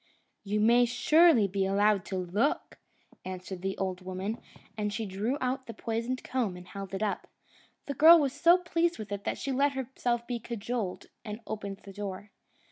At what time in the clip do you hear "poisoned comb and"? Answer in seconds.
5.75-6.67